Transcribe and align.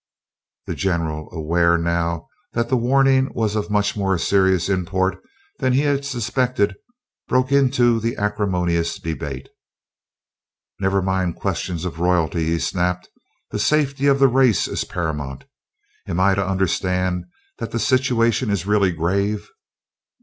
The 0.65 0.73
general, 0.73 1.31
aware 1.31 1.77
now 1.77 2.27
that 2.53 2.69
the 2.69 2.75
warning 2.75 3.29
was 3.35 3.55
of 3.55 3.69
much 3.69 3.95
more 3.95 4.17
serious 4.17 4.67
import 4.67 5.21
than 5.59 5.73
he 5.73 5.81
had 5.81 6.03
suspected, 6.05 6.73
broke 7.27 7.51
into 7.51 7.99
the 7.99 8.17
acrimonious 8.17 8.97
debate. 8.97 9.49
"Never 10.79 11.03
mind 11.03 11.35
questions 11.35 11.85
of 11.85 11.99
royalty!" 11.99 12.45
he 12.45 12.57
snapped. 12.57 13.09
"The 13.51 13.59
safety 13.59 14.07
of 14.07 14.17
the 14.17 14.27
race 14.27 14.67
is 14.67 14.85
paramount. 14.85 15.43
Am 16.07 16.19
I 16.19 16.33
to 16.33 16.43
understand 16.49 17.25
that 17.59 17.69
the 17.69 17.77
situation 17.77 18.49
is 18.49 18.65
really 18.65 18.91
grave?" 18.91 19.47